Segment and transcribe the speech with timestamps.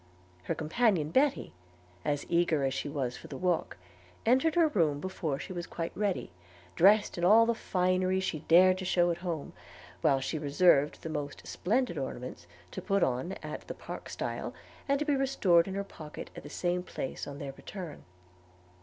[0.45, 1.53] Her companion Betty,
[2.03, 3.77] as eager as she was for the walk,
[4.25, 6.31] entered her room before she was quite ready,
[6.75, 9.53] dressed in all the finery she dared shew at home,
[10.01, 14.55] while she reserved her most splendid ornaments to put on at the park stile,
[14.89, 18.03] and to be restored to her pocket at the same place on their return.